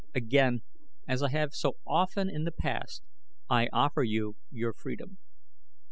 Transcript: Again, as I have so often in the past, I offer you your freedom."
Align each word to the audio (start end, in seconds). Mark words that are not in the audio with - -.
Again, 0.15 0.63
as 1.07 1.21
I 1.21 1.29
have 1.29 1.53
so 1.53 1.77
often 1.85 2.27
in 2.27 2.43
the 2.43 2.51
past, 2.51 3.03
I 3.51 3.69
offer 3.71 4.01
you 4.01 4.35
your 4.49 4.73
freedom." 4.73 5.19